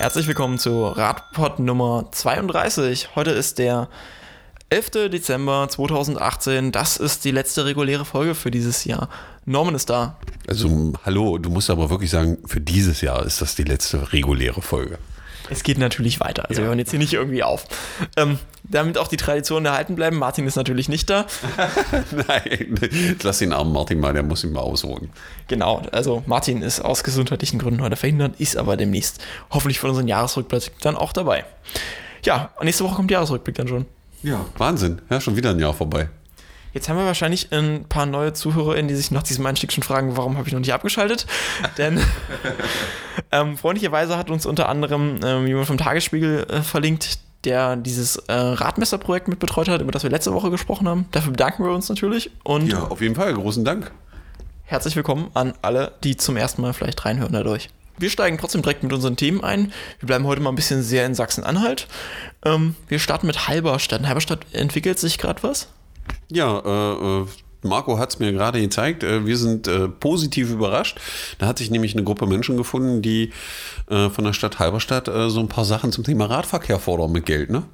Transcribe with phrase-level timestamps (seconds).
[0.00, 3.14] Herzlich willkommen zu Radpod Nummer 32.
[3.16, 3.90] Heute ist der
[4.70, 5.10] 11.
[5.10, 6.72] Dezember 2018.
[6.72, 9.10] Das ist die letzte reguläre Folge für dieses Jahr.
[9.44, 10.16] Norman ist da.
[10.48, 14.62] Also, hallo, du musst aber wirklich sagen, für dieses Jahr ist das die letzte reguläre
[14.62, 14.98] Folge.
[15.50, 16.48] Es geht natürlich weiter.
[16.48, 16.64] Also Ja.
[16.64, 17.66] wir hören jetzt hier nicht irgendwie auf.
[18.16, 18.38] Ähm,
[18.70, 20.16] damit auch die Traditionen erhalten bleiben.
[20.16, 21.26] Martin ist natürlich nicht da.
[22.28, 22.78] Nein,
[23.22, 25.10] lass den armen Martin mal, der muss ihn mal ausruhen.
[25.48, 29.20] Genau, also Martin ist aus gesundheitlichen Gründen heute verhindert, ist aber demnächst
[29.50, 31.44] hoffentlich von unserem Jahresrückblick dann auch dabei.
[32.24, 33.86] Ja, nächste Woche kommt der Jahresrückblick dann schon.
[34.22, 34.44] Ja.
[34.58, 36.08] Wahnsinn, ja, schon wieder ein Jahr vorbei.
[36.72, 40.16] Jetzt haben wir wahrscheinlich ein paar neue ZuhörerInnen, die sich nach diesem Einstieg schon fragen,
[40.16, 41.26] warum habe ich noch nicht abgeschaltet?
[41.78, 42.00] Denn
[43.32, 48.32] ähm, freundlicherweise hat uns unter anderem ähm, jemand vom Tagesspiegel äh, verlinkt, der dieses äh,
[48.32, 51.06] Radmesserprojekt mit betreut hat, über das wir letzte Woche gesprochen haben.
[51.10, 53.90] Dafür bedanken wir uns natürlich und Ja, auf jeden Fall, großen Dank.
[54.64, 57.70] herzlich willkommen an alle, die zum ersten Mal vielleicht reinhören dadurch.
[57.98, 59.72] Wir steigen trotzdem direkt mit unseren Themen ein.
[59.98, 61.86] Wir bleiben heute mal ein bisschen sehr in Sachsen-Anhalt.
[62.44, 64.00] Ähm, wir starten mit Halberstadt.
[64.00, 65.68] In Halberstadt entwickelt sich gerade was?
[66.30, 67.26] Ja, äh, äh,
[67.62, 69.02] Marco hat es mir gerade gezeigt.
[69.02, 70.98] Äh, wir sind äh, positiv überrascht.
[71.38, 73.32] Da hat sich nämlich eine Gruppe Menschen gefunden, die
[73.88, 77.26] äh, von der Stadt Halberstadt äh, so ein paar Sachen zum Thema Radverkehr fordern mit
[77.26, 77.64] Geld, ne?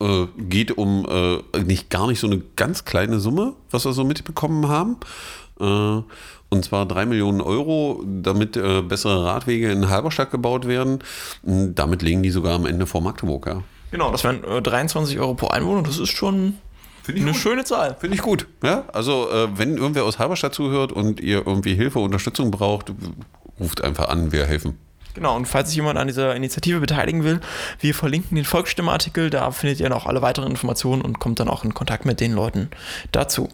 [0.00, 4.04] Äh, geht um äh, nicht gar nicht so eine ganz kleine Summe, was wir so
[4.04, 4.96] mitbekommen haben.
[5.58, 8.54] Und zwar drei Millionen Euro, damit
[8.88, 11.04] bessere Radwege in Halberstadt gebaut werden.
[11.42, 13.62] Und damit legen die sogar am Ende vor Magdeburg, ja.
[13.92, 15.82] Genau, das wären äh, 23 Euro pro Einwohner.
[15.82, 16.54] Das ist schon
[17.02, 17.96] Finde eine schöne Zahl.
[17.98, 18.46] Finde ich gut.
[18.62, 22.92] Ja, also äh, wenn irgendwer aus Halberstadt zuhört und ihr irgendwie Hilfe, Unterstützung braucht,
[23.58, 24.78] ruft einfach an, wir helfen.
[25.14, 27.40] Genau, und falls sich jemand an dieser Initiative beteiligen will,
[27.80, 31.64] wir verlinken den Volksstimme-Artikel, da findet ihr noch alle weiteren Informationen und kommt dann auch
[31.64, 32.70] in Kontakt mit den Leuten
[33.10, 33.48] dazu.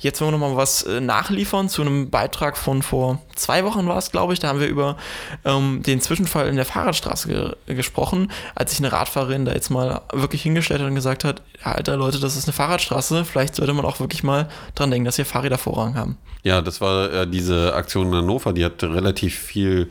[0.00, 3.98] Jetzt wollen wir nochmal was äh, nachliefern zu einem Beitrag von vor zwei Wochen war
[3.98, 4.38] es, glaube ich.
[4.38, 4.96] Da haben wir über
[5.44, 10.02] ähm, den Zwischenfall in der Fahrradstraße ge gesprochen, als sich eine Radfahrerin da jetzt mal
[10.12, 13.84] wirklich hingestellt hat und gesagt hat, Alter Leute, das ist eine Fahrradstraße, vielleicht sollte man
[13.84, 16.16] auch wirklich mal dran denken, dass hier Fahrräder Vorrang haben.
[16.42, 19.90] Ja, das war äh, diese Aktion in Hannover, die hat relativ viel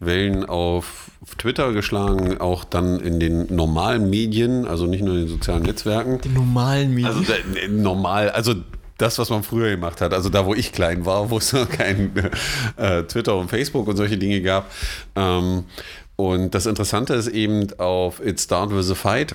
[0.00, 5.28] Wellen auf Twitter geschlagen, auch dann in den normalen Medien, also nicht nur in den
[5.28, 6.20] sozialen Netzwerken.
[6.20, 7.16] Die normalen Medien.
[7.16, 8.54] Also äh, normal, also
[8.98, 11.68] das, was man früher gemacht hat, also da, wo ich klein war, wo es noch
[11.68, 12.12] kein
[12.76, 14.70] äh, Twitter und Facebook und solche Dinge gab.
[15.16, 15.64] Ähm,
[16.16, 19.34] und das Interessante ist eben auf It Start With a Fight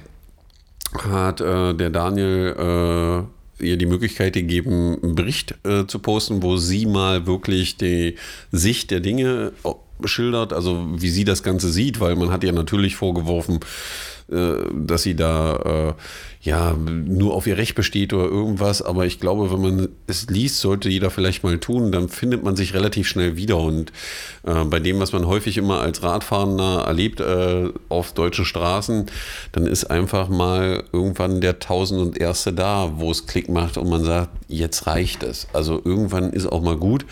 [0.97, 3.27] hat äh, der Daniel
[3.59, 8.15] äh, ihr die Möglichkeit gegeben, einen Bericht äh, zu posten, wo sie mal wirklich die
[8.51, 12.53] Sicht der Dinge äh, schildert, also wie sie das Ganze sieht, weil man hat ihr
[12.53, 13.59] natürlich vorgeworfen,
[14.29, 16.01] dass sie da äh,
[16.41, 20.59] ja nur auf ihr Recht besteht oder irgendwas, aber ich glaube, wenn man es liest,
[20.59, 23.91] sollte jeder vielleicht mal tun, dann findet man sich relativ schnell wieder und
[24.43, 29.07] äh, bei dem, was man häufig immer als Radfahrender erlebt äh, auf deutschen Straßen,
[29.51, 33.89] dann ist einfach mal irgendwann der Tausend und Erste da, wo es Klick macht und
[33.89, 35.47] man sagt, jetzt reicht es.
[35.51, 37.05] Also irgendwann ist auch mal gut.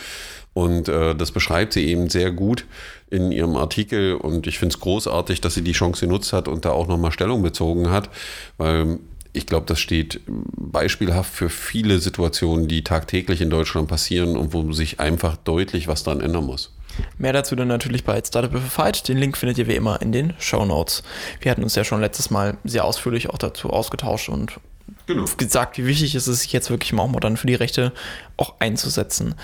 [0.58, 2.66] Und äh, das beschreibt sie eben sehr gut
[3.12, 4.16] in ihrem Artikel.
[4.16, 7.12] Und ich finde es großartig, dass sie die Chance genutzt hat und da auch nochmal
[7.12, 8.10] Stellung bezogen hat.
[8.58, 8.98] Weil
[9.34, 14.72] ich glaube, das steht beispielhaft für viele Situationen, die tagtäglich in Deutschland passieren und wo
[14.72, 16.74] sich einfach deutlich was dran ändern muss.
[17.20, 19.08] Mehr dazu dann natürlich bei Startup with Fight.
[19.08, 21.04] Den Link findet ihr wie immer in den Show Notes.
[21.40, 24.60] Wir hatten uns ja schon letztes Mal sehr ausführlich auch dazu ausgetauscht und
[25.06, 25.26] Genau.
[25.38, 27.94] gesagt, wie wichtig es ist, sich jetzt wirklich mal auch mal dann für die Rechte
[28.38, 29.36] auch einzusetzen.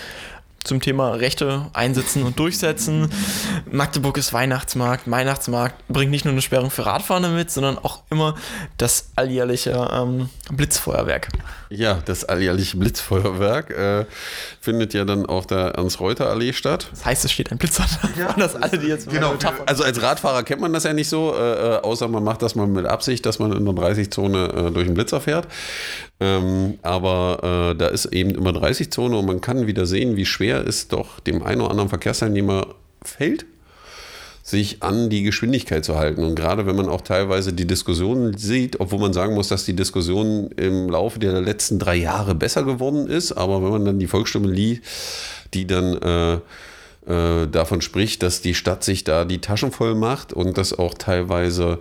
[0.63, 3.09] Zum Thema Rechte einsetzen und durchsetzen.
[3.69, 5.09] Magdeburg ist Weihnachtsmarkt.
[5.11, 8.35] Weihnachtsmarkt bringt nicht nur eine Sperrung für Radfahrer mit, sondern auch immer
[8.77, 11.27] das alljährliche ähm, Blitzfeuerwerk.
[11.69, 14.05] Ja, das alljährliche Blitzfeuerwerk äh,
[14.61, 16.87] findet ja dann auf der Ernst-Reuter-Allee statt.
[16.91, 18.09] Das heißt, es steht ein Blitzer da.
[18.19, 21.35] Ja, das alle, die jetzt Metapher- Also als Radfahrer kennt man das ja nicht so,
[21.35, 24.71] äh, äh, außer man macht das mal mit Absicht, dass man in der 30-Zone äh,
[24.71, 25.47] durch den Blitzer fährt.
[26.23, 30.65] Ähm, aber äh, da ist eben immer 30-Zone und man kann wieder sehen, wie schwer
[30.65, 32.67] es doch dem einen oder anderen Verkehrsteilnehmer
[33.01, 33.45] fällt,
[34.41, 36.23] sich an die Geschwindigkeit zu halten.
[36.23, 39.75] Und gerade wenn man auch teilweise die Diskussionen sieht, obwohl man sagen muss, dass die
[39.75, 44.07] Diskussion im Laufe der letzten drei Jahre besser geworden ist, aber wenn man dann die
[44.07, 44.81] Volksstimme liest,
[45.53, 46.33] die dann äh,
[47.05, 50.93] äh, davon spricht, dass die Stadt sich da die Taschen voll macht und das auch
[50.93, 51.79] teilweise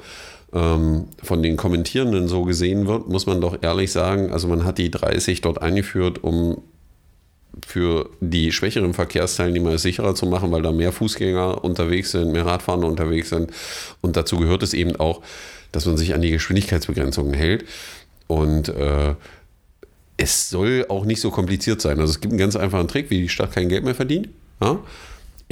[0.53, 4.79] ähm, von den Kommentierenden so gesehen wird, muss man doch ehrlich sagen, also man hat
[4.79, 6.63] die 30 dort eingeführt, um
[7.67, 12.47] für die schwächeren Verkehrsteilnehmer es sicherer zu machen, weil da mehr Fußgänger unterwegs sind, mehr
[12.47, 13.51] Radfahrer unterwegs sind.
[14.01, 15.23] Und dazu gehört es eben auch,
[15.71, 17.65] dass man sich an die Geschwindigkeitsbegrenzungen hält.
[18.27, 19.15] Und äh,
[20.17, 22.01] es soll auch nicht so kompliziert sein.
[22.01, 24.29] Also es gibt einen ganz einfachen Trick, wie die Stadt kein Geld mehr verdient.
[24.61, 24.79] Ja?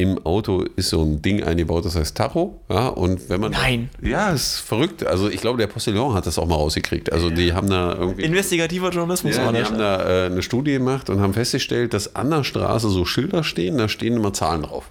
[0.00, 2.60] Im Auto ist so ein Ding eingebaut, das heißt Tacho.
[2.68, 3.52] Ja, und wenn man.
[3.52, 3.90] Nein.
[4.00, 5.04] Ja, ist verrückt.
[5.06, 7.12] Also ich glaube, der Postillon hat das auch mal rausgekriegt.
[7.12, 8.22] Also die haben da irgendwie.
[8.22, 12.16] Investigativer Journalismus Ja, war die haben da äh, eine Studie gemacht und haben festgestellt, dass
[12.16, 14.90] an der Straße so Schilder stehen, da stehen immer Zahlen drauf.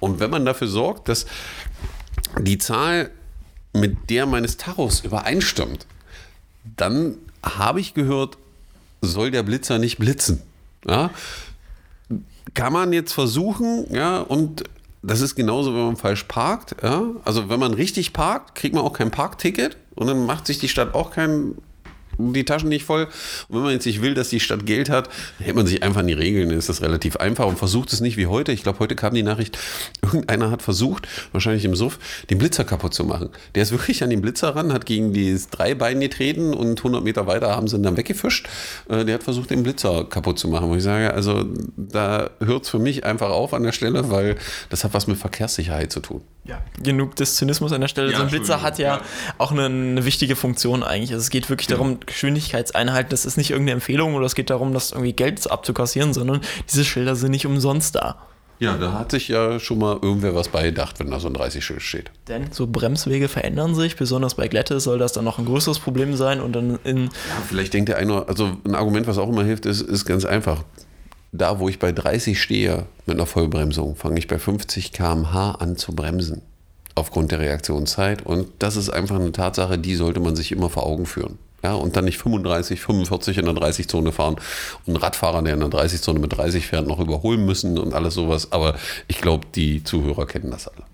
[0.00, 1.26] Und wenn man dafür sorgt, dass
[2.38, 3.10] die Zahl
[3.72, 5.86] mit der meines Tachos übereinstimmt,
[6.76, 8.36] dann habe ich gehört,
[9.00, 10.42] soll der Blitzer nicht blitzen.
[10.86, 11.10] Ja?
[12.54, 14.64] Kann man jetzt versuchen, ja, und
[15.02, 16.76] das ist genauso, wenn man falsch parkt.
[16.82, 17.02] Ja?
[17.24, 20.68] Also wenn man richtig parkt, kriegt man auch kein Parkticket und dann macht sich die
[20.68, 21.54] Stadt auch kein
[22.18, 23.04] die Taschen nicht voll.
[23.48, 25.08] Und wenn man jetzt nicht will, dass die Stadt Geld hat,
[25.38, 27.92] dann hält man sich einfach an die Regeln, dann ist das relativ einfach und versucht
[27.92, 28.52] es nicht wie heute.
[28.52, 29.58] Ich glaube, heute kam die Nachricht,
[30.02, 31.98] irgendeiner hat versucht, wahrscheinlich im Suff,
[32.30, 33.30] den Blitzer kaputt zu machen.
[33.54, 37.26] Der ist wirklich an den Blitzer ran, hat gegen das Dreibein getreten und 100 Meter
[37.26, 38.48] weiter haben sie ihn dann weggefischt.
[38.88, 40.68] Äh, Der hat versucht, den Blitzer kaputt zu machen.
[40.68, 41.44] Wo ich sage, also
[41.76, 44.36] da hört es für mich einfach auf an der Stelle, weil
[44.70, 46.22] das hat was mit Verkehrssicherheit zu tun.
[46.44, 46.62] Ja.
[46.82, 48.12] Genug des Zynismus an der Stelle.
[48.12, 51.12] Ja, so ein Blitzer hat ja, Entschuldigung, auch eine, eine wichtige Funktion eigentlich.
[51.12, 54.72] Also es geht wirklich darum, Geschwindigkeitseinheiten, das ist nicht irgendeine Empfehlung oder es geht darum,
[54.72, 58.16] das irgendwie Geld abzukassieren, sondern diese Schilder sind nicht umsonst da.
[58.58, 61.82] Ja, da hat sich ja schon mal irgendwer was beigedacht, wenn da so ein 30-Schild
[61.82, 62.10] steht.
[62.26, 66.16] Denn so Bremswege verändern sich, besonders bei Glätte soll das dann noch ein größeres Problem
[66.16, 67.10] sein und dann in Ja,
[67.46, 70.64] vielleicht denkt der eine, also ein Argument, was auch immer hilft, ist, ist ganz einfach.
[71.32, 75.76] Da, wo ich bei 30 stehe mit einer Vollbremsung, fange ich bei 50 km/h an
[75.76, 76.40] zu bremsen.
[76.94, 78.24] Aufgrund der Reaktionszeit.
[78.24, 81.38] Und das ist einfach eine Tatsache, die sollte man sich immer vor Augen führen.
[81.62, 84.36] Ja, und dann nicht 35, 45 in der 30-Zone fahren
[84.86, 88.14] und einen Radfahrer, der in der 30-Zone mit 30 fährt, noch überholen müssen und alles
[88.14, 88.52] sowas.
[88.52, 88.76] Aber
[89.08, 90.84] ich glaube, die Zuhörer kennen das alle.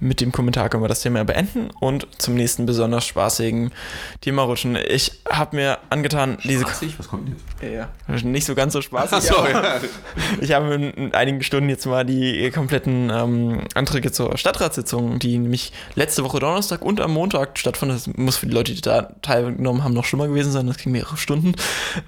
[0.00, 3.72] Mit dem Kommentar können wir das Thema beenden und zum nächsten besonders spaßigen
[4.20, 4.76] Thema rutschen.
[4.76, 7.72] Ich habe mir angetan, diese was kommt jetzt?
[7.72, 7.88] Ja,
[8.22, 9.12] nicht so ganz so spaßig.
[9.12, 9.80] Ach so, ja.
[10.40, 15.38] Ich habe in, in einigen Stunden jetzt mal die kompletten ähm, Anträge zur Stadtratssitzung, die
[15.38, 17.96] nämlich letzte Woche Donnerstag und am Montag stattfanden.
[17.96, 20.66] Das muss für die Leute, die da teilgenommen haben, noch schlimmer gewesen sein.
[20.66, 21.54] Das ging mehrere Stunden.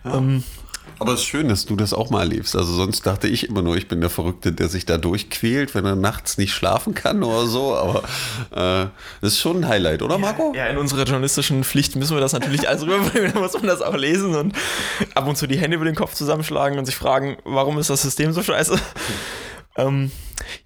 [0.05, 0.45] Ähm,
[1.01, 2.55] Aber es ist schön, dass du das auch mal erlebst.
[2.55, 5.87] Also sonst dachte ich immer nur, ich bin der Verrückte, der sich da durchquält, wenn
[5.87, 7.75] er nachts nicht schlafen kann oder so.
[7.75, 8.01] Aber
[8.51, 8.89] äh,
[9.23, 10.53] das ist schon ein Highlight, oder Marco?
[10.55, 13.33] ja, in unserer journalistischen Pflicht müssen wir das natürlich alles rüberbringen.
[13.41, 14.55] Da muss man das auch lesen und
[15.15, 18.03] ab und zu die Hände über den Kopf zusammenschlagen und sich fragen, warum ist das
[18.03, 18.79] System so scheiße?
[19.77, 20.11] Ähm,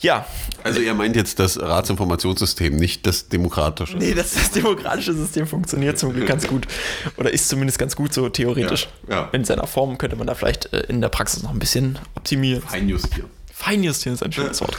[0.01, 0.27] ja,
[0.63, 3.97] Also ihr meint jetzt das Ratsinformationssystem, nicht das demokratische.
[3.97, 6.67] Nee, das, das demokratische System funktioniert zum Glück ganz gut.
[7.17, 8.89] Oder ist zumindest ganz gut so theoretisch.
[9.09, 9.29] Ja, ja.
[9.33, 12.63] In seiner Form könnte man da vielleicht äh, in der Praxis noch ein bisschen optimieren.
[12.71, 13.31] Einjustieren.
[13.53, 14.77] Feinjustieren ist ein schönes Wort.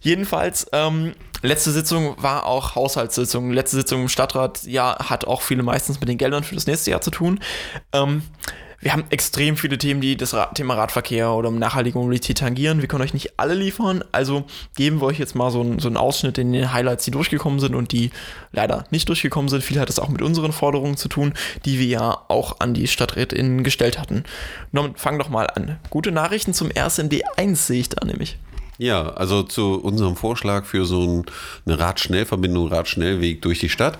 [0.00, 3.52] Jedenfalls, ähm, letzte Sitzung war auch Haushaltssitzung.
[3.52, 6.90] Letzte Sitzung im Stadtrat, ja, hat auch viele meistens mit den Geldern für das nächste
[6.90, 7.40] Jahr zu tun.
[7.92, 8.22] Ähm,
[8.82, 12.80] wir haben extrem viele Themen, die das Ra Thema Radverkehr oder nachhaltige Mobilität tangieren.
[12.80, 14.44] Wir können euch nicht alle liefern, also
[14.76, 17.60] geben wir euch jetzt mal so einen, so einen Ausschnitt in den Highlights, die durchgekommen
[17.60, 18.10] sind und die
[18.50, 19.62] leider nicht durchgekommen sind.
[19.62, 21.32] Viel hat es auch mit unseren Forderungen zu tun,
[21.64, 24.24] die wir ja auch an die StadträtInnen gestellt hatten.
[24.72, 25.78] Norman, fang doch mal an.
[25.88, 28.36] Gute Nachrichten zum RSND1 sehe ich da nämlich.
[28.82, 31.24] Ja, also zu unserem Vorschlag für so ein,
[31.66, 33.96] eine Radschnellverbindung, Radschnellweg durch die Stadt.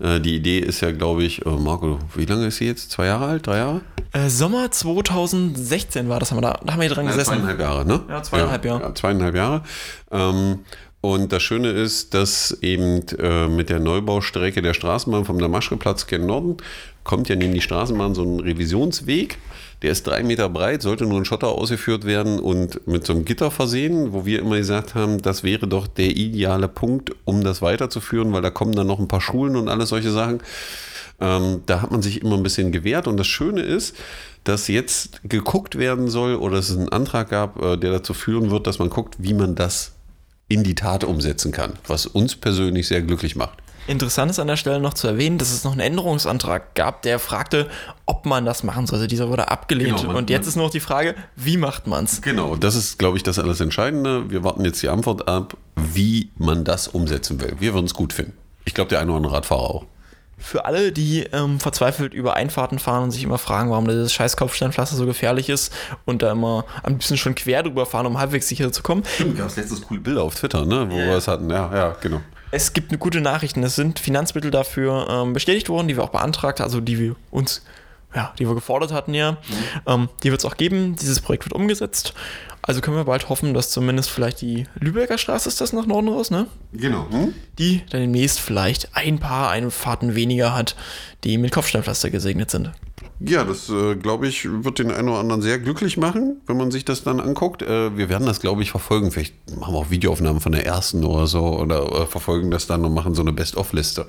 [0.00, 2.90] Äh, die Idee ist ja, glaube ich, äh, Marco, wie lange ist sie jetzt?
[2.90, 3.46] Zwei Jahre alt?
[3.46, 3.80] Drei Jahre?
[4.12, 7.28] Äh, Sommer 2016 war das, haben wir da, da haben wir dran Ja, gesessen.
[7.34, 8.00] zweieinhalb Jahre, ne?
[8.08, 8.82] Ja, zweieinhalb Jahre.
[8.82, 9.62] Ja, zweieinhalb Jahre.
[10.10, 10.58] Ähm,
[11.04, 16.24] und das Schöne ist, dass eben äh, mit der Neubaustrecke der Straßenbahn vom Damaschkeplatz gen
[16.24, 16.56] Norden
[17.02, 19.36] kommt ja neben die Straßenbahn so ein Revisionsweg.
[19.82, 23.26] Der ist drei Meter breit, sollte nur in Schotter ausgeführt werden und mit so einem
[23.26, 27.60] Gitter versehen, wo wir immer gesagt haben, das wäre doch der ideale Punkt, um das
[27.60, 30.40] weiterzuführen, weil da kommen dann noch ein paar Schulen und alles solche Sachen.
[31.20, 33.06] Ähm, da hat man sich immer ein bisschen gewehrt.
[33.08, 33.94] Und das Schöne ist,
[34.44, 38.66] dass jetzt geguckt werden soll oder es einen Antrag gab, äh, der dazu führen wird,
[38.66, 39.92] dass man guckt, wie man das
[40.48, 43.58] in die Tat umsetzen kann, was uns persönlich sehr glücklich macht.
[43.86, 47.18] Interessant ist an der Stelle noch zu erwähnen, dass es noch einen Änderungsantrag gab, der
[47.18, 47.68] fragte,
[48.06, 49.08] ob man das machen sollte.
[49.08, 49.96] Dieser wurde abgelehnt.
[49.98, 52.22] Genau, man- und jetzt ist nur noch die Frage, wie macht man es?
[52.22, 54.30] Genau, das ist, glaube ich, das alles Entscheidende.
[54.30, 57.56] Wir warten jetzt die Antwort ab, wie man das umsetzen will.
[57.58, 58.32] Wir würden es gut finden.
[58.64, 59.86] Ich glaube, der eine oder andere Radfahrer auch.
[60.36, 64.36] Für alle, die ähm, verzweifelt über Einfahrten fahren und sich immer fragen, warum dieses scheiß
[64.36, 65.72] Kopfsteinpflaster so gefährlich ist
[66.04, 69.04] und da immer ein bisschen schon quer drüber fahren, um halbwegs sicher zu kommen.
[69.14, 71.48] Stimmt, gab es letztes coole Bilder auf Twitter, ne, wo wir es hatten.
[71.50, 72.20] Ja, ja, genau.
[72.50, 73.62] Es gibt eine gute Nachrichten.
[73.64, 77.62] Es sind Finanzmittel dafür ähm, bestätigt worden, die wir auch beantragt, also die wir uns,
[78.14, 79.38] ja, die wir gefordert hatten ja.
[79.86, 80.94] Ähm, die wird es auch geben.
[80.94, 82.14] Dieses Projekt wird umgesetzt.
[82.66, 86.08] Also können wir bald hoffen, dass zumindest vielleicht die Lübecker Straße ist das nach Norden
[86.08, 86.46] raus, ne?
[86.72, 87.06] Genau.
[87.10, 87.34] Hm?
[87.58, 90.74] Die dann demnächst vielleicht ein paar Einfahrten weniger hat,
[91.24, 92.72] die mit Kopfsteinpflaster gesegnet sind.
[93.20, 96.70] Ja, das äh, glaube ich, wird den einen oder anderen sehr glücklich machen, wenn man
[96.70, 97.60] sich das dann anguckt.
[97.60, 99.10] Äh, wir werden das, glaube ich, verfolgen.
[99.10, 102.82] Vielleicht machen wir auch Videoaufnahmen von der ersten oder so oder äh, verfolgen das dann
[102.82, 104.06] und machen so eine Best-of-Liste.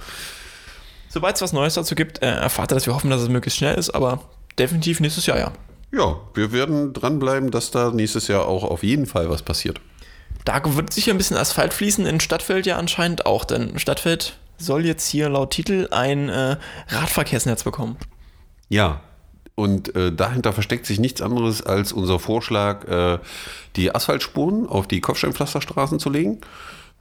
[1.09, 3.57] Sobald es was Neues dazu gibt, äh, erfahrt ihr, dass wir hoffen, dass es möglichst
[3.57, 4.21] schnell ist, aber
[4.57, 5.51] definitiv nächstes Jahr, ja.
[5.91, 9.79] Ja, wir werden dranbleiben, dass da nächstes Jahr auch auf jeden Fall was passiert.
[10.43, 14.85] Da wird sicher ein bisschen Asphalt fließen, in Stadtfeld ja anscheinend auch, denn Stadtfeld soll
[14.85, 16.57] jetzt hier laut Titel ein äh,
[16.89, 17.97] Radverkehrsnetz bekommen.
[18.69, 19.01] Ja,
[19.55, 23.19] und äh, dahinter versteckt sich nichts anderes als unser Vorschlag, äh,
[23.75, 26.41] die Asphaltspuren auf die Kopfsteinpflasterstraßen zu legen.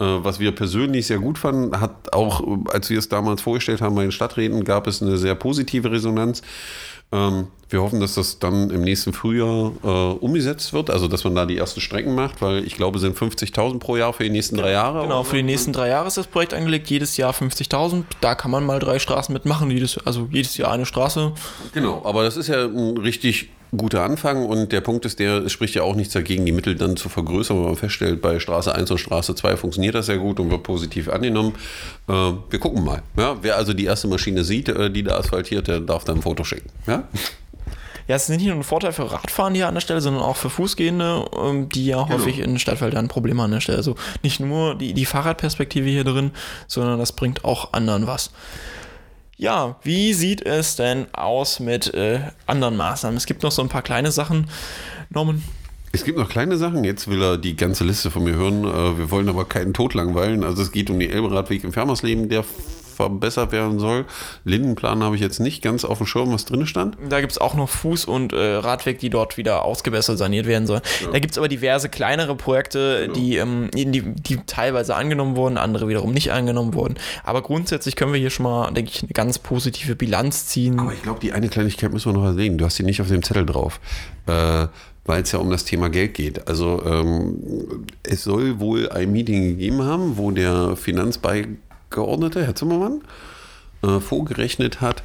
[0.00, 3.80] Äh, was wir persönlich sehr gut fanden, hat auch, äh, als wir es damals vorgestellt
[3.80, 6.42] haben bei den Stadträten, gab es eine sehr positive Resonanz.
[7.14, 11.35] Ähm, wir hoffen, dass das dann im nächsten Frühjahr äh, umgesetzt wird, also dass man
[11.35, 14.30] da die ersten Strecken macht, weil ich glaube, es sind 50.000 pro Jahr für die
[14.30, 15.02] nächsten drei Jahre.
[15.02, 18.04] Genau, für die nächsten drei Jahre ist das Projekt angelegt, jedes Jahr 50.000.
[18.21, 21.33] Da kann man mal drei Straßen mitmachen, jedes, also jedes Jahr eine Straße.
[21.73, 25.52] Genau, aber das ist ja ein richtig guter Anfang und der Punkt ist der, es
[25.52, 28.75] spricht ja auch nichts dagegen, die Mittel dann zu vergrößern, wenn man feststellt, bei Straße
[28.75, 31.54] 1 und Straße 2 funktioniert das sehr gut und wird positiv angenommen.
[32.09, 33.02] Äh, wir gucken mal.
[33.16, 33.37] Ja?
[33.43, 36.45] Wer also die erste Maschine sieht, äh, die da asphaltiert, der darf dann ein Foto
[36.45, 36.71] schicken.
[36.87, 37.09] Ja?
[38.07, 40.37] Ja, es ist nicht nur ein Vorteil für Radfahren hier an der Stelle, sondern auch
[40.37, 42.19] für Fußgehende, ähm, die ja genau.
[42.19, 43.78] häufig in Stadtwäldern Probleme an der Stelle.
[43.78, 46.33] Also nicht nur die, die Fahrradperspektive hier drin,
[46.66, 48.31] sondern das bringt auch anderen was.
[49.36, 53.16] Ja, wie sieht es denn aus mit äh, anderen Maßnahmen?
[53.16, 54.48] Es gibt noch so ein paar kleine Sachen.
[55.10, 55.42] Norman?
[55.94, 56.82] Es gibt noch kleine Sachen.
[56.82, 58.64] Jetzt will er die ganze Liste von mir hören.
[58.64, 60.42] Äh, wir wollen aber keinen Tod langweilen.
[60.42, 62.44] Also es geht um den Elberadweg im Fermersleben, der
[62.94, 64.04] verbessert werden soll.
[64.44, 66.96] Lindenplan habe ich jetzt nicht ganz auf dem Schirm, was drin stand.
[67.08, 70.66] Da gibt es auch noch Fuß- und äh, Radweg, die dort wieder ausgebessert, saniert werden
[70.66, 70.82] sollen.
[71.02, 71.12] Ja.
[71.12, 73.14] Da gibt es aber diverse kleinere Projekte, genau.
[73.14, 76.96] die, ähm, die, die teilweise angenommen wurden, andere wiederum nicht angenommen wurden.
[77.22, 80.78] Aber grundsätzlich können wir hier schon mal, denke ich, eine ganz positive Bilanz ziehen.
[80.78, 82.58] Aber ich glaube, die eine Kleinigkeit müssen wir noch erwähnen.
[82.58, 83.80] Du hast die nicht auf dem Zettel drauf.
[84.26, 84.68] Äh,
[85.04, 86.49] weil es ja um das Thema Geld geht.
[86.49, 91.49] Also ähm, es soll wohl ein Meeting gegeben haben, wo der Finanzbei
[91.94, 93.02] Abgeordnete, Herr Zimmermann,
[93.82, 95.04] äh, vorgerechnet hat,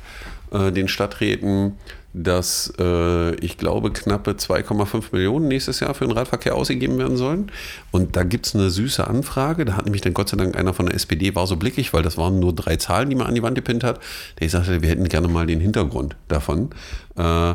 [0.51, 1.74] äh, den Stadträten,
[2.13, 7.51] dass äh, ich glaube knappe 2,5 Millionen nächstes Jahr für den Radverkehr ausgegeben werden sollen.
[7.91, 9.65] Und da gibt es eine süße Anfrage.
[9.65, 12.01] Da hat nämlich dann Gott sei Dank einer von der SPD, war so blickig, weil
[12.01, 14.00] das waren nur drei Zahlen, die man an die Wand gepinnt hat.
[14.39, 16.72] Der sagte, wir hätten gerne mal den Hintergrund davon.
[17.15, 17.53] Äh,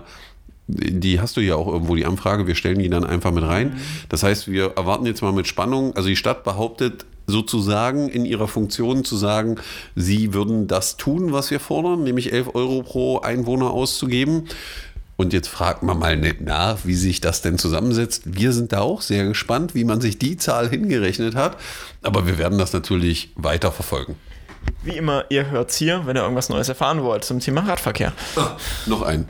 [0.66, 2.46] die hast du ja auch irgendwo, die Anfrage.
[2.46, 3.68] Wir stellen die dann einfach mit rein.
[3.68, 3.80] Mhm.
[4.08, 5.94] Das heißt, wir erwarten jetzt mal mit Spannung.
[5.94, 9.56] Also die Stadt behauptet, sozusagen in ihrer Funktion zu sagen,
[9.94, 14.44] sie würden das tun, was wir fordern, nämlich 11 Euro pro Einwohner auszugeben.
[15.16, 18.22] Und jetzt fragt man mal nicht nach, wie sich das denn zusammensetzt.
[18.24, 21.56] Wir sind da auch sehr gespannt, wie man sich die Zahl hingerechnet hat.
[22.02, 24.16] Aber wir werden das natürlich weiter verfolgen.
[24.82, 28.12] Wie immer, ihr hört es hier, wenn ihr irgendwas Neues erfahren wollt zum Thema Radverkehr.
[28.34, 28.56] Ah,
[28.86, 29.28] noch ein.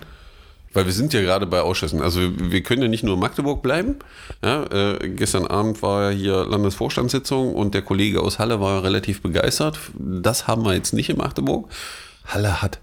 [0.75, 2.03] Weil wir sind ja gerade bei Ausschüssen.
[2.03, 3.97] Also wir, wir können ja nicht nur in Magdeburg bleiben.
[4.43, 9.23] Ja, äh, gestern Abend war ja hier Landesvorstandssitzung und der Kollege aus Halle war relativ
[9.23, 9.79] begeistert.
[9.95, 11.71] Das haben wir jetzt nicht in Magdeburg.
[12.27, 12.81] Halle hat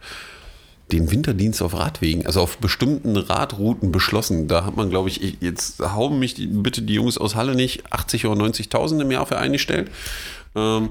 [0.92, 4.48] den Winterdienst auf Radwegen, also auf bestimmten Radrouten beschlossen.
[4.48, 7.92] Da hat man, glaube ich, jetzt hauen mich die, bitte die Jungs aus Halle nicht
[7.92, 9.90] 80 oder 90.000 im Jahr für eingestellt.
[10.56, 10.90] Ähm,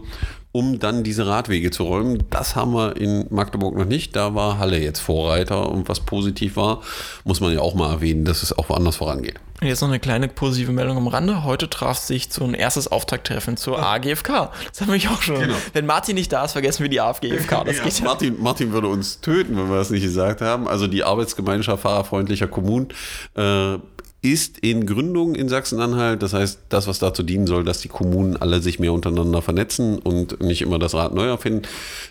[0.53, 2.25] um dann diese Radwege zu räumen.
[2.31, 4.17] Das haben wir in Magdeburg noch nicht.
[4.17, 6.83] Da war Halle jetzt Vorreiter und was positiv war,
[7.25, 9.37] muss man ja auch mal erwähnen, dass es auch woanders vorangeht.
[9.63, 11.45] Jetzt noch eine kleine positive Meldung am Rande.
[11.45, 13.93] Heute traf sich so ein erstes Auftakttreffen zur ja.
[13.93, 14.51] AGFK.
[14.73, 15.41] Das haben wir auch schon.
[15.41, 15.55] Genau.
[15.75, 17.65] Wenn Martin nicht da ist, vergessen wir die AFGFK.
[17.67, 18.05] Das ja, geht ja.
[18.05, 20.67] Martin, Martin würde uns töten, wenn wir das nicht gesagt haben.
[20.67, 22.89] Also die Arbeitsgemeinschaft fahrerfreundlicher Kommunen
[23.37, 23.77] äh,
[24.23, 26.23] ist in Gründung in Sachsen-Anhalt.
[26.23, 29.99] Das heißt, das, was dazu dienen soll, dass die Kommunen alle sich mehr untereinander vernetzen
[29.99, 31.63] und nicht immer das Rad neu erfinden.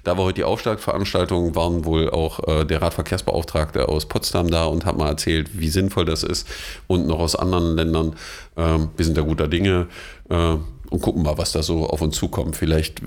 [0.03, 4.85] Da war heute die Aufschlagveranstaltung, waren wohl auch äh, der Radverkehrsbeauftragte aus Potsdam da und
[4.85, 6.47] hat mal erzählt, wie sinnvoll das ist
[6.87, 8.15] und noch aus anderen Ländern.
[8.57, 9.87] Ähm, wir sind da guter Dinge
[10.29, 10.55] äh,
[10.89, 12.55] und gucken mal, was da so auf uns zukommt.
[12.55, 13.03] Vielleicht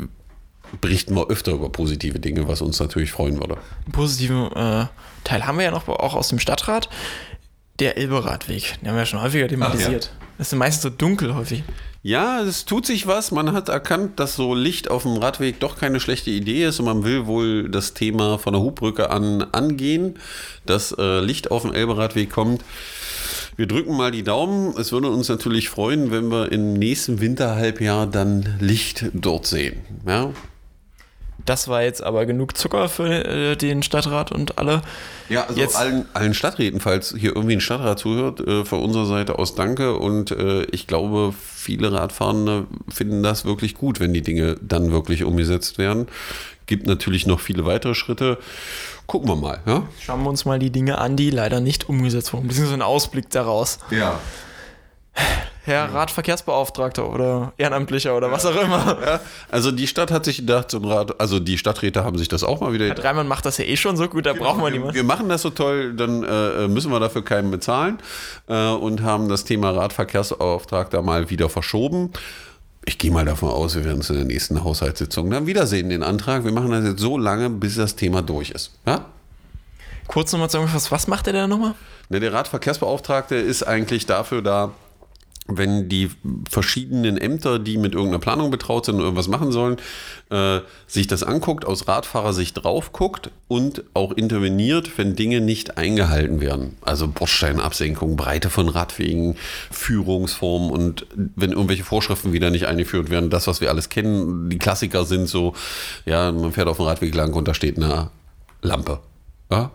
[0.81, 3.57] berichten wir öfter über positive Dinge, was uns natürlich freuen würde.
[3.85, 4.87] Einen positiven äh,
[5.25, 6.89] Teil haben wir ja noch auch aus dem Stadtrat
[7.83, 8.79] der Elberadweg.
[8.81, 10.11] Den haben wir ja schon häufiger thematisiert.
[10.13, 10.27] Ach, ja.
[10.39, 11.65] Das ist meistens so dunkel häufig.
[12.05, 13.33] Ja, es tut sich was.
[13.33, 16.87] Man hat erkannt, dass so Licht auf dem Radweg doch keine schlechte Idee ist und
[16.87, 20.19] man will wohl das Thema von der Hubbrücke an angehen,
[20.65, 22.65] dass äh, Licht auf dem Elberadweg kommt.
[23.57, 24.75] Wir drücken mal die Daumen.
[24.79, 29.81] Es würde uns natürlich freuen, wenn wir im nächsten Winterhalbjahr dann Licht dort sehen.
[30.07, 30.31] Ja,
[31.45, 34.83] Das war jetzt aber genug Zucker für äh, den Stadtrat und alle.
[35.29, 39.07] Ja, also Jetzt- allen, allen Stadträten, falls hier irgendwie ein Stadtrat zuhört, äh, von unserer
[39.07, 39.97] Seite aus danke.
[39.97, 45.25] Und äh, ich glaube, viele Radfahrende finden das wirklich gut, wenn die Dinge dann wirklich
[45.25, 46.07] umgesetzt werden.
[46.67, 48.39] Gibt natürlich noch viele weitere Schritte.
[49.07, 49.59] Gucken wir mal.
[49.67, 49.83] Ja?
[50.01, 52.47] Schauen wir uns mal die Dinge an, die leider nicht umgesetzt wurden.
[52.47, 53.79] Beziehungsweise ein Ausblick daraus.
[53.91, 54.21] Ja.
[55.65, 58.99] Herr Radverkehrsbeauftragter oder Ehrenamtlicher oder was auch immer.
[59.07, 59.21] ja.
[59.51, 62.43] Also die Stadt hat sich gedacht, so ein Rad, also die Stadträte haben sich das
[62.43, 64.71] auch mal wieder Herr Dreimann macht das ja eh schon so gut, da brauchen wir
[64.71, 64.95] niemanden.
[64.95, 67.99] wir machen das so toll, dann äh, müssen wir dafür keinen bezahlen
[68.49, 72.11] äh, und haben das Thema Radverkehrsbeauftragter mal wieder verschoben.
[72.85, 76.03] Ich gehe mal davon aus, wir werden uns in der nächsten Haushaltssitzung dann wiedersehen, den
[76.03, 76.45] Antrag.
[76.45, 78.73] Wir machen das jetzt so lange, bis das Thema durch ist.
[78.85, 79.05] Ja?
[80.09, 81.75] Kurz nochmal zusammengefasst, was macht der da nochmal?
[82.09, 84.73] Ne, der Radverkehrsbeauftragte ist eigentlich dafür da,
[85.49, 86.11] wenn die
[86.49, 89.77] verschiedenen Ämter, die mit irgendeiner Planung betraut sind und irgendwas machen sollen,
[90.31, 96.41] äh, sich das anguckt, aus Radfahrersicht drauf guckt und auch interveniert, wenn Dinge nicht eingehalten
[96.41, 96.77] werden.
[96.81, 99.37] Also Bordsteinabsenkung, Breite von Radwegen,
[99.71, 104.59] Führungsformen und wenn irgendwelche Vorschriften wieder nicht eingeführt werden, das, was wir alles kennen, die
[104.59, 105.55] Klassiker sind so,
[106.07, 108.11] ja, man fährt auf dem Radweg lang und da steht eine
[108.63, 109.01] Lampe.
[109.51, 109.73] Ja?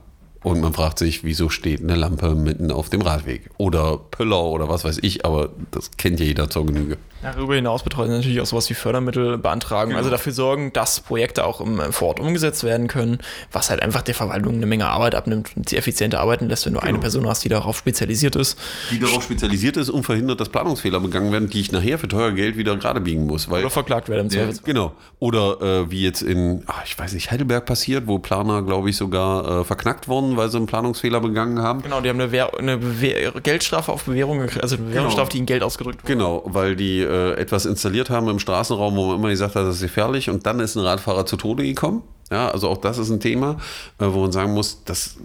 [0.47, 3.49] Und man fragt sich, wieso steht eine Lampe mitten auf dem Radweg?
[3.57, 6.97] Oder Pöller oder was weiß ich, aber das kennt ja jeder zur Genüge.
[7.21, 11.45] Darüber hinaus betreuen sie natürlich auch sowas wie Fördermittel beantragen, also dafür sorgen, dass Projekte
[11.45, 13.17] auch im, vor Ort umgesetzt werden können,
[13.51, 16.73] was halt einfach der Verwaltung eine Menge Arbeit abnimmt und sie effizienter arbeiten lässt, wenn
[16.73, 18.57] du eine Person hast, die darauf spezialisiert ist.
[18.91, 22.31] Die darauf spezialisiert ist und verhindert, dass Planungsfehler begangen werden, die ich nachher für teuer
[22.31, 23.49] Geld wieder gerade biegen muss.
[23.49, 24.93] Weil Oder verklagt werden im genau.
[25.19, 28.97] Oder äh, wie jetzt in, ach, ich weiß nicht, Heidelberg passiert, wo Planer, glaube ich,
[28.97, 31.81] sogar äh, verknackt wurden, weil sie einen Planungsfehler begangen haben.
[31.81, 35.39] Genau, die haben eine, Wehr, eine Bewehr, Geldstrafe auf Bewährung gekriegt, also eine Bewährungsstrafe, die
[35.39, 36.13] in Geld ausgedrückt wurde.
[36.13, 39.75] Genau, weil die äh, etwas installiert haben im Straßenraum, wo man immer gesagt hat, das
[39.75, 42.03] ist gefährlich und dann ist ein Radfahrer zu Tode gekommen.
[42.29, 43.57] Ja, also auch das ist ein Thema,
[43.99, 45.17] äh, wo man sagen muss, das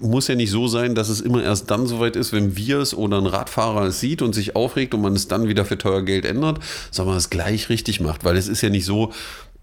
[0.00, 2.94] muss ja nicht so sein, dass es immer erst dann soweit ist, wenn wir es
[2.94, 6.02] oder ein Radfahrer es sieht und sich aufregt und man es dann wieder für teuer
[6.02, 6.58] Geld ändert,
[6.90, 9.12] sondern man es gleich richtig macht, weil es ist ja nicht so,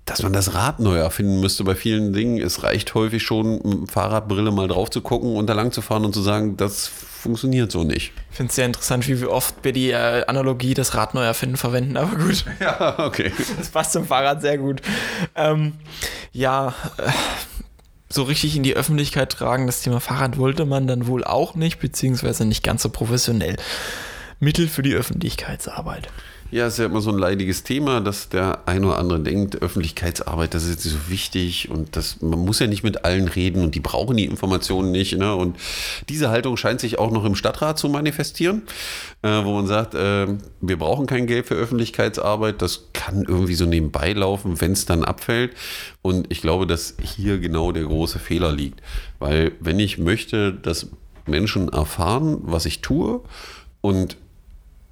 [0.05, 2.41] dass man das Rad neu erfinden müsste bei vielen Dingen.
[2.41, 6.03] Es reicht häufig schon, mit Fahrradbrille mal drauf zu gucken und da lang zu fahren
[6.03, 8.11] und zu sagen, das funktioniert so nicht.
[8.31, 11.55] Ich finde es sehr interessant, wie oft wir die äh, Analogie des Rad neu erfinden
[11.55, 12.43] verwenden, aber gut.
[12.59, 13.31] Ja, okay.
[13.57, 14.81] Das passt zum Fahrrad sehr gut.
[15.35, 15.73] Ähm,
[16.33, 17.09] ja, äh,
[18.09, 21.79] so richtig in die Öffentlichkeit tragen, das Thema Fahrrad wollte man dann wohl auch nicht,
[21.79, 23.55] beziehungsweise nicht ganz so professionell.
[24.39, 26.09] Mittel für die Öffentlichkeitsarbeit.
[26.53, 30.53] Ja, ist ja immer so ein leidiges Thema, dass der ein oder andere denkt, Öffentlichkeitsarbeit,
[30.53, 33.73] das ist jetzt so wichtig und das, man muss ja nicht mit allen reden und
[33.73, 35.17] die brauchen die Informationen nicht.
[35.17, 35.33] Ne?
[35.33, 35.57] Und
[36.09, 38.61] diese Haltung scheint sich auch noch im Stadtrat zu manifestieren,
[39.23, 40.27] äh, wo man sagt, äh,
[40.61, 45.03] wir brauchen kein Geld für Öffentlichkeitsarbeit, das kann irgendwie so nebenbei laufen, wenn es dann
[45.03, 45.55] abfällt.
[46.03, 48.79] Und ich glaube, dass hier genau der große Fehler liegt.
[49.17, 50.89] Weil wenn ich möchte, dass
[51.25, 53.21] Menschen erfahren, was ich tue
[53.81, 54.17] und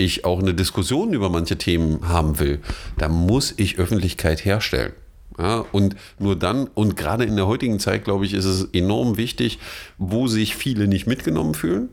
[0.02, 2.60] ich auch eine Diskussion über manche Themen haben will,
[2.98, 4.94] da muss ich Öffentlichkeit herstellen.
[5.38, 9.18] Ja, und nur dann, und gerade in der heutigen Zeit, glaube ich, ist es enorm
[9.18, 9.60] wichtig,
[9.98, 11.90] wo sich viele nicht mitgenommen fühlen.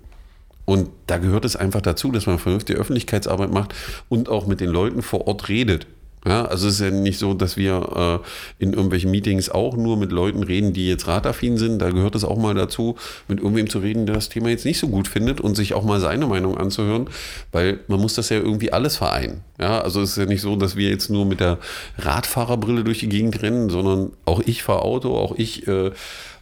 [0.64, 3.74] Und da gehört es einfach dazu, dass man vernünftige Öffentlichkeitsarbeit macht
[4.10, 5.86] und auch mit den Leuten vor Ort redet.
[6.26, 8.22] Ja, also es ist ja nicht so, dass wir
[8.60, 11.78] äh, in irgendwelchen Meetings auch nur mit Leuten reden, die jetzt radaffin sind.
[11.80, 12.96] Da gehört es auch mal dazu,
[13.28, 15.84] mit irgendwem zu reden, der das Thema jetzt nicht so gut findet und sich auch
[15.84, 17.08] mal seine Meinung anzuhören,
[17.52, 19.42] weil man muss das ja irgendwie alles vereinen.
[19.60, 21.58] Ja, also es ist ja nicht so, dass wir jetzt nur mit der
[21.98, 25.90] Radfahrerbrille durch die Gegend rennen, sondern auch ich fahre Auto, auch ich äh,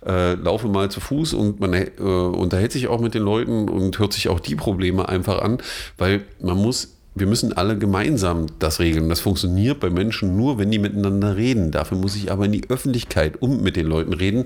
[0.07, 3.99] äh, laufe mal zu Fuß und man äh, unterhält sich auch mit den Leuten und
[3.99, 5.59] hört sich auch die Probleme einfach an,
[5.99, 9.09] weil man muss wir müssen alle gemeinsam das regeln.
[9.09, 11.71] Das funktioniert bei Menschen nur, wenn die miteinander reden.
[11.71, 14.45] Dafür muss ich aber in die Öffentlichkeit und mit den Leuten reden.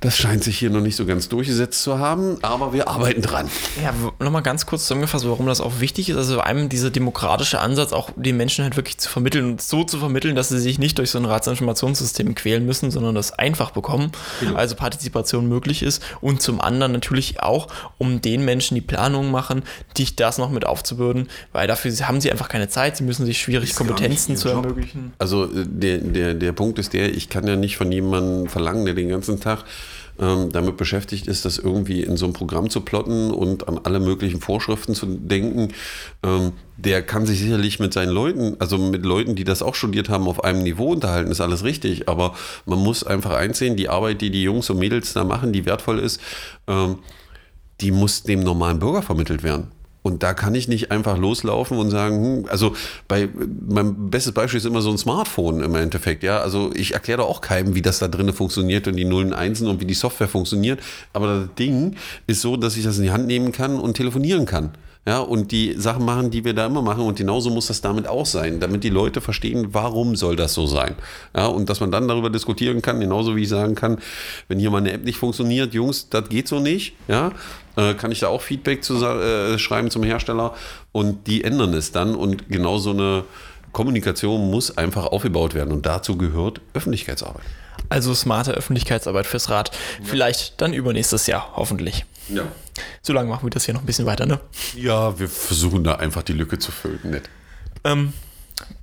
[0.00, 3.48] Das scheint sich hier noch nicht so ganz durchgesetzt zu haben, aber wir arbeiten dran.
[3.82, 6.16] Ja, nochmal ganz kurz zusammengefasst, warum das auch wichtig ist.
[6.16, 9.98] Also einem dieser demokratische Ansatz, auch den Menschen halt wirklich zu vermitteln und so zu
[9.98, 14.12] vermitteln, dass sie sich nicht durch so ein Ratsinformationssystem quälen müssen, sondern das einfach bekommen.
[14.54, 16.02] Also Partizipation möglich ist.
[16.20, 19.62] Und zum anderen natürlich auch, um den Menschen, die Planungen machen,
[19.96, 23.40] dich das noch mit aufzubürden, weil dafür haben sie einfach keine Zeit, sie müssen sich
[23.40, 24.64] schwierig Kompetenzen zu Job.
[24.64, 25.12] ermöglichen.
[25.18, 28.84] Also äh, der, der, der Punkt ist der, ich kann ja nicht von jemandem verlangen,
[28.84, 29.64] der den ganzen Tag
[30.18, 34.00] ähm, damit beschäftigt ist, das irgendwie in so ein Programm zu plotten und an alle
[34.00, 35.72] möglichen Vorschriften zu denken.
[36.22, 40.08] Ähm, der kann sich sicherlich mit seinen Leuten, also mit Leuten, die das auch studiert
[40.08, 42.08] haben, auf einem Niveau unterhalten, ist alles richtig.
[42.08, 42.34] Aber
[42.66, 45.98] man muss einfach einsehen, die Arbeit, die die Jungs und Mädels da machen, die wertvoll
[45.98, 46.20] ist,
[46.66, 46.98] ähm,
[47.80, 49.73] die muss dem normalen Bürger vermittelt werden.
[50.04, 52.74] Und da kann ich nicht einfach loslaufen und sagen, hm, also
[53.08, 53.26] bei
[53.66, 56.40] mein bestes Beispiel ist immer so ein Smartphone im Endeffekt, ja.
[56.40, 59.66] Also ich erkläre da auch keinem, wie das da drinnen funktioniert und die Nullen Einsen
[59.66, 60.80] und wie die Software funktioniert.
[61.14, 64.44] Aber das Ding ist so, dass ich das in die Hand nehmen kann und telefonieren
[64.44, 64.72] kann
[65.06, 67.04] ja, und die Sachen machen, die wir da immer machen.
[67.04, 70.66] Und genauso muss das damit auch sein, damit die Leute verstehen, warum soll das so
[70.66, 70.94] sein.
[71.36, 73.98] Ja, und dass man dann darüber diskutieren kann, genauso wie ich sagen kann,
[74.48, 77.32] wenn hier meine App nicht funktioniert, Jungs, das geht so nicht, ja,
[77.76, 80.54] äh, kann ich da auch Feedback zu, äh, schreiben zum Hersteller
[80.92, 83.24] und die ändern es dann und genau so eine
[83.72, 87.44] Kommunikation muss einfach aufgebaut werden und dazu gehört Öffentlichkeitsarbeit.
[87.88, 89.70] Also smarte Öffentlichkeitsarbeit fürs Rad.
[89.74, 90.04] Ja.
[90.04, 92.06] Vielleicht dann übernächstes Jahr, hoffentlich.
[92.28, 92.44] Ja.
[93.02, 94.40] So lange machen wir das hier noch ein bisschen weiter, ne?
[94.76, 97.28] Ja, wir versuchen da einfach die Lücke zu füllen, nett.
[97.84, 98.12] Ähm,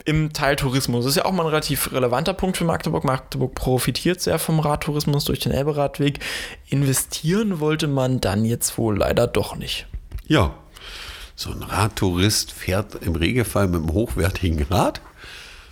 [0.04, 3.04] Im Teil Tourismus das ist ja auch mal ein relativ relevanter Punkt für Magdeburg.
[3.04, 6.20] Magdeburg profitiert sehr vom Radtourismus durch den Elberadweg.
[6.70, 9.88] Investieren wollte man dann jetzt wohl leider doch nicht.
[10.28, 10.54] Ja,
[11.36, 15.02] so ein Radtourist fährt im Regelfall mit einem hochwertigen Rad.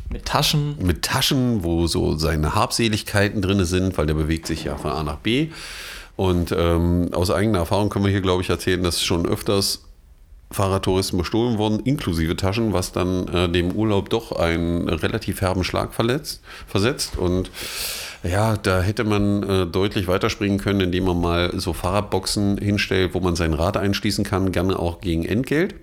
[0.09, 0.75] Mit Taschen.
[0.79, 5.03] Mit Taschen, wo so seine Habseligkeiten drin sind, weil der bewegt sich ja von A
[5.03, 5.49] nach B.
[6.15, 9.83] Und ähm, aus eigener Erfahrung können wir hier, glaube ich, erzählen, dass schon öfters
[10.51, 15.93] Fahrradtouristen bestohlen wurden, inklusive Taschen, was dann äh, dem Urlaub doch einen relativ herben Schlag
[15.93, 17.17] verletzt, versetzt.
[17.17, 17.51] Und
[18.23, 23.19] ja, da hätte man äh, deutlich weiterspringen können, indem man mal so Fahrradboxen hinstellt, wo
[23.19, 25.75] man sein Rad einschließen kann, gerne auch gegen Entgelt.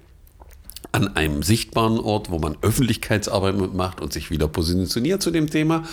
[0.92, 5.84] An einem sichtbaren Ort, wo man Öffentlichkeitsarbeit mitmacht und sich wieder positioniert zu dem Thema.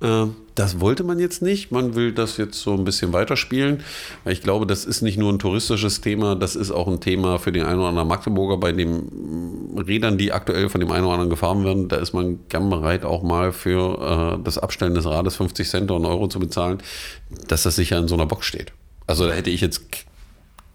[0.00, 1.72] Äh, das wollte man jetzt nicht.
[1.72, 3.82] Man will das jetzt so ein bisschen weiterspielen.
[4.24, 7.50] Ich glaube, das ist nicht nur ein touristisches Thema, das ist auch ein Thema für
[7.50, 8.56] den einen oder anderen Magdeburger.
[8.58, 12.38] Bei den Rädern, die aktuell von dem einen oder anderen gefahren werden, da ist man
[12.48, 16.28] gern bereit, auch mal für äh, das Abstellen des Rades 50 Cent oder einen Euro
[16.28, 16.78] zu bezahlen,
[17.48, 18.72] dass das sicher in so einer Box steht.
[19.06, 19.82] Also da hätte ich jetzt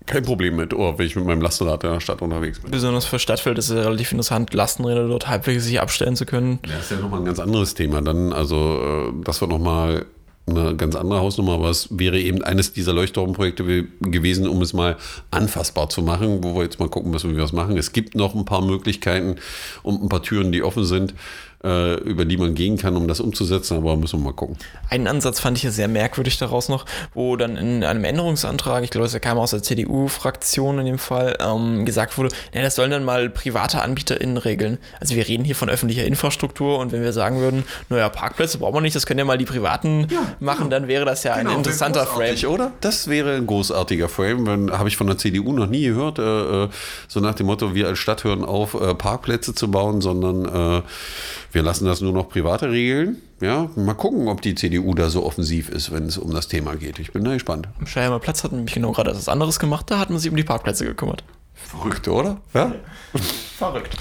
[0.10, 2.72] kein Problem mit, oh, wenn ich mit meinem Lastenrad in der Stadt unterwegs bin.
[2.72, 6.60] Besonders für Stadtfeld ist es ja relativ interessant, Lastenräder dort halbwegs sich abstellen zu können.
[6.68, 8.34] Ja, ist ja nochmal ein ganz anderes Thema dann.
[8.34, 10.06] Also, äh, das wird nochmal
[10.50, 14.98] eine ganz andere Hausnummer, aber es wäre eben eines dieser Leuchtturmprojekte gewesen, um es mal
[15.32, 17.78] anfassbar zu machen, wo wir jetzt mal gucken müssen, wie wir das machen.
[17.78, 19.36] Es gibt noch ein paar Möglichkeiten
[19.84, 21.14] und ein paar Türen, die offen sind
[21.64, 24.58] äh, über die man gehen kann, um das umzusetzen, aber müssen wir mal gucken.
[24.90, 28.90] Einen Ansatz fand ich ja sehr merkwürdig daraus noch, wo dann in einem Änderungsantrag, ich
[28.90, 32.92] glaube, es kam aus der CDU-Fraktion in dem Fall, ähm, gesagt wurde, nee, das sollen
[32.92, 34.78] dann mal private AnbieterInnen regeln.
[35.00, 38.76] Also wir reden hier von öffentlicher Infrastruktur und wenn wir sagen würden, naja, Parkplätze brauchen
[38.76, 40.70] wir nicht, das können ja mal die Privaten ja, machen, genau.
[40.70, 42.38] dann wäre das ja genau, ein interessanter Frame.
[42.48, 42.72] oder?
[42.82, 46.70] Das wäre ein großartiger Frame, habe ich von der CDU noch nie gehört, äh, äh,
[47.08, 50.82] so nach dem Motto, wir als Stadt hören auf, äh, Parkplätze zu bauen, sondern äh,
[51.52, 53.18] wir lassen das nur noch private regeln.
[53.42, 56.76] Ja, mal gucken, ob die CDU da so offensiv ist, wenn es um das Thema
[56.76, 57.00] geht.
[57.00, 57.68] Ich bin da gespannt.
[57.80, 59.86] Am Scheimer Platz hat nämlich genau gerade etwas anderes gemacht.
[59.90, 61.24] Da hat man sich um die Parkplätze gekümmert.
[61.54, 62.38] Verrückt, oder?
[62.54, 62.74] Ja?
[63.58, 63.96] verrückt.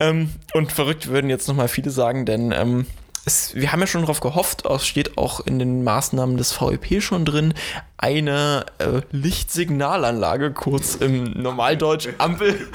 [0.00, 2.86] Ähm, und verrückt würden jetzt nochmal viele sagen, denn ähm,
[3.26, 7.02] es, wir haben ja schon darauf gehofft, es steht auch in den Maßnahmen des VEP
[7.02, 7.54] schon drin,
[7.96, 12.68] eine äh, Lichtsignalanlage, kurz im Normaldeutsch Ampel,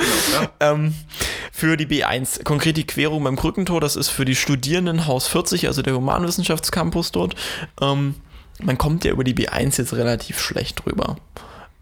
[0.60, 0.96] ähm,
[1.60, 2.44] für die B1.
[2.44, 7.12] Konkret die Querung beim Krückentor, das ist für die Studierenden Haus 40, also der Humanwissenschaftscampus
[7.12, 7.36] dort.
[7.82, 8.16] Ähm,
[8.62, 11.18] man kommt ja über die B1 jetzt relativ schlecht drüber.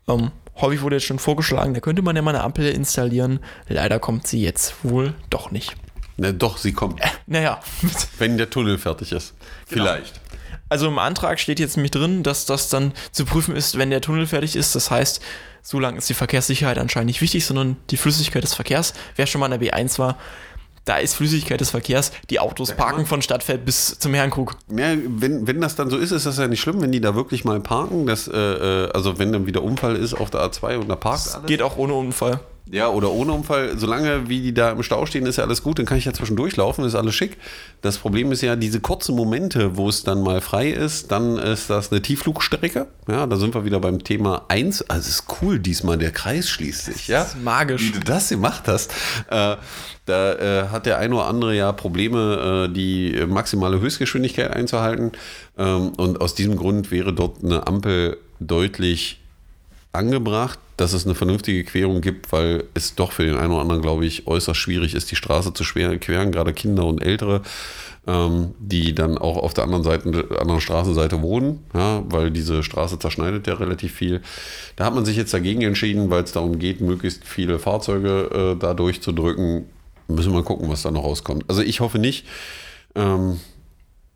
[0.08, 3.40] Ähm, häufig wurde jetzt schon vorgeschlagen, da könnte man ja mal eine Ampel installieren.
[3.68, 5.76] Leider kommt sie jetzt wohl doch nicht.
[6.18, 7.00] Na doch, sie kommt.
[7.00, 7.60] Äh, naja.
[8.18, 9.36] Wenn der Tunnel fertig ist.
[9.70, 9.84] Genau.
[9.86, 10.20] Vielleicht.
[10.70, 14.02] Also im Antrag steht jetzt nämlich drin, dass das dann zu prüfen ist, wenn der
[14.02, 14.76] Tunnel fertig ist.
[14.76, 15.22] Das heißt,
[15.68, 18.94] so lange ist die Verkehrssicherheit anscheinend nicht wichtig, sondern die Flüssigkeit des Verkehrs.
[19.18, 20.18] Wer schon mal in der B1 war,
[20.86, 24.56] da ist Flüssigkeit des Verkehrs, die Autos parken von Stadtfeld bis zum Herrenkrug.
[24.70, 27.16] Ja, wenn, wenn das dann so ist, ist das ja nicht schlimm, wenn die da
[27.16, 28.06] wirklich mal parken.
[28.08, 31.26] Das, äh, äh also wenn dann wieder Unfall ist auf der A2 und da parkt
[31.26, 31.48] das alles.
[31.48, 32.40] Geht auch ohne Unfall.
[32.72, 33.78] Ja, oder ohne Unfall.
[33.78, 35.80] Solange wie die da im Stau stehen, ist ja alles gut.
[35.80, 37.38] Dann kann ich ja zwischendurch laufen, ist alles schick.
[37.82, 41.12] Das Problem ist ja diese kurzen Momente, wo es dann mal frei ist.
[41.12, 42.88] Dann ist das eine Tiefflugstrecke.
[43.08, 44.90] Ja, da sind wir wieder beim Thema 1.
[44.90, 47.08] Also es ist cool diesmal, der Kreis schließt sich.
[47.08, 47.20] Ja?
[47.20, 47.84] Das ist magisch.
[47.84, 48.92] Wie du das gemacht hast.
[49.30, 49.56] Äh,
[50.06, 55.12] da äh, hat der eine oder andere ja Probleme, äh, die maximale Höchstgeschwindigkeit einzuhalten.
[55.58, 59.20] Ähm, und aus diesem Grund wäre dort eine Ampel deutlich
[59.98, 63.82] angebracht, dass es eine vernünftige Querung gibt, weil es doch für den einen oder anderen,
[63.82, 67.42] glaube ich, äußerst schwierig ist, die Straße zu queren, gerade Kinder und Ältere,
[68.06, 73.00] ähm, die dann auch auf der anderen Seite, anderen Straßenseite wohnen, ja, weil diese Straße
[73.00, 74.22] zerschneidet ja relativ viel.
[74.76, 78.60] Da hat man sich jetzt dagegen entschieden, weil es darum geht, möglichst viele Fahrzeuge äh,
[78.60, 79.66] da durchzudrücken.
[80.08, 81.44] Müssen wir mal gucken, was da noch rauskommt.
[81.48, 82.28] Also ich hoffe nicht,
[82.96, 83.40] ähm,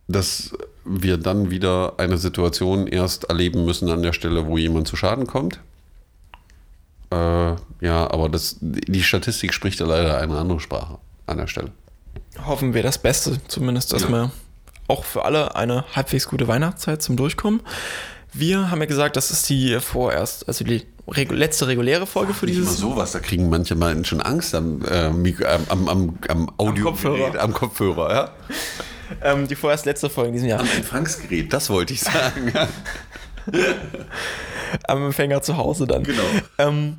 [0.08, 0.54] dass
[0.86, 5.26] wir dann wieder eine Situation erst erleben müssen an der Stelle, wo jemand zu Schaden
[5.26, 5.60] kommt
[7.12, 7.16] Äh,
[7.86, 10.98] ja, aber das, die Statistik spricht ja leider eine andere Sprache
[11.28, 11.72] an der Stelle.
[12.46, 14.10] Hoffen wir das Beste, zumindest, dass Ja.
[14.10, 14.32] wir
[14.88, 17.62] auch für alle eine halbwegs gute Weihnachtszeit zum Durchkommen.
[18.34, 22.46] Wir haben ja gesagt, das ist die vorerst, also die regu letzte reguläre Folge für
[22.46, 22.80] Nicht immer dieses.
[22.80, 25.26] sowas, da kriegen manche Menschen schon Angst am, äh, am,
[25.68, 27.42] am, am, am Audio Kopfhörer.
[27.42, 28.30] am Kopfhörer, ja.
[29.22, 30.62] Ähm, die vorerst letzte Folge in diesem Jahr.
[30.62, 32.54] Am Empfangsgerät, das wollte ich sagen.
[34.88, 36.04] Am Empfänger zu Hause dann.
[36.04, 36.24] Genau.
[36.58, 36.98] Ähm,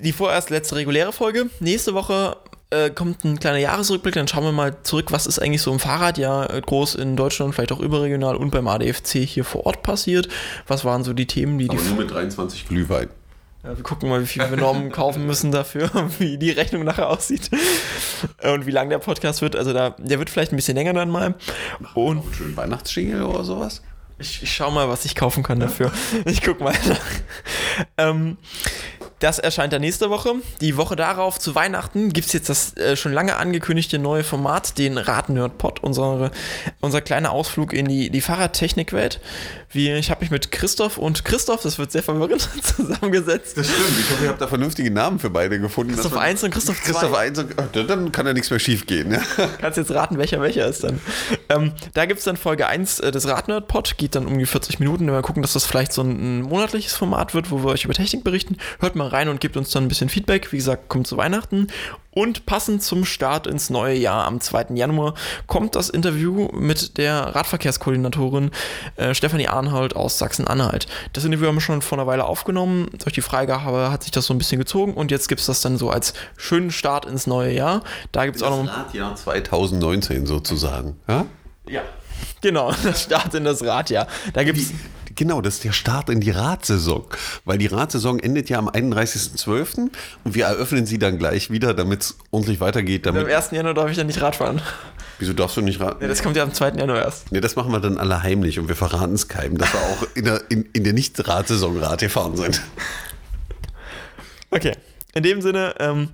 [0.00, 1.50] die vorerst letzte reguläre Folge.
[1.60, 2.36] Nächste Woche
[2.70, 4.14] äh, kommt ein kleiner Jahresrückblick.
[4.14, 7.54] Dann schauen wir mal zurück, was ist eigentlich so im Fahrradjahr äh, groß in Deutschland,
[7.54, 10.28] vielleicht auch überregional und beim ADFC hier vor Ort passiert.
[10.66, 13.08] Was waren so die Themen, die die Aber nur mit 23 Glühwein.
[13.62, 17.08] Ja, wir gucken mal, wie viel wir Normen kaufen müssen dafür, wie die Rechnung nachher
[17.08, 17.50] aussieht
[18.42, 19.56] und wie lang der Podcast wird.
[19.56, 21.34] Also da, der wird vielleicht ein bisschen länger dann mal.
[21.94, 23.82] Und Einen schönen Weihnachtsschingel oder sowas?
[24.18, 25.92] Ich, ich schau mal, was ich kaufen kann dafür.
[26.24, 27.86] Ich guck mal nach.
[27.98, 28.38] Ähm,
[29.18, 30.34] das erscheint dann nächste Woche.
[30.60, 34.76] Die Woche darauf zu Weihnachten gibt es jetzt das äh, schon lange angekündigte neue Format,
[34.78, 36.30] den Rad-Nerd-Pod, unsere,
[36.80, 39.20] unser kleiner Ausflug in die, die Fahrradtechnikwelt.
[39.76, 43.56] Wie, ich habe mich mit Christoph und Christoph, das wird sehr verwirrend, zusammengesetzt.
[43.56, 44.00] Das stimmt.
[44.00, 45.92] Ich hoffe, ihr habt da vernünftige Namen für beide gefunden.
[45.92, 46.92] Christoph dass man- 1 und Christoph 2.
[46.92, 49.12] Christoph 1 und, Ach, dann kann ja nichts mehr schief gehen.
[49.12, 49.20] Ja?
[49.60, 50.98] Kannst jetzt raten, welcher welcher ist dann.
[51.48, 54.80] Ähm, da gibt es dann Folge 1 äh, des Radnerd-Pod, geht dann um die 40
[54.80, 55.06] Minuten.
[55.06, 57.94] Wir gucken, dass das vielleicht so ein, ein monatliches Format wird, wo wir euch über
[57.94, 58.56] Technik berichten.
[58.80, 60.52] Hört mal rein und gebt uns dann ein bisschen Feedback.
[60.52, 61.68] Wie gesagt, kommt zu Weihnachten.
[62.16, 64.68] Und passend zum Start ins neue Jahr am 2.
[64.74, 65.12] Januar
[65.46, 68.52] kommt das Interview mit der Radverkehrskoordinatorin
[68.96, 70.86] äh, Stefanie Arnhold aus Sachsen-Anhalt.
[71.12, 72.88] Das Interview haben wir schon vor einer Weile aufgenommen.
[73.04, 75.60] Durch die Freigabe hat sich das so ein bisschen gezogen und jetzt gibt es das
[75.60, 77.82] dann so als schönen Start ins neue Jahr.
[78.12, 80.96] Da gibt es auch noch ein Radjahr 2019 sozusagen.
[81.06, 81.26] Ja?
[81.68, 81.82] Ja.
[82.40, 84.06] Genau, das Start in das Radjahr.
[84.32, 84.72] Da gibt es.
[85.16, 87.04] Genau, das ist der Start in die Radsaison.
[87.44, 89.88] Weil die Radsaison endet ja am 31.12.
[90.24, 93.06] und wir eröffnen sie dann gleich wieder, damit es ordentlich weitergeht.
[93.06, 93.50] Am Damit, 1.
[93.52, 94.60] Januar darf ich ja nicht Radfahren.
[95.18, 96.02] wieso darfst du nicht Ja, Rad?
[96.02, 96.72] das kommt ja am 2.
[96.72, 97.32] Januar erst.
[97.32, 100.06] Nee, das machen wir dann alle heimlich und wir verraten es keinem, dass wir auch
[100.14, 102.60] in der, in, in der Nicht-Radsaison Rad gefahren sind.
[104.50, 104.72] Okay.
[105.14, 106.10] In dem Sinne, ähm,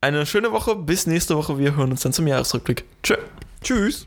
[0.00, 0.76] eine schöne Woche.
[0.76, 1.58] Bis nächste Woche.
[1.58, 2.84] Wir hören uns dann zum Jahresrückblick.
[3.02, 3.16] Tschö.
[3.62, 4.06] Tschüss.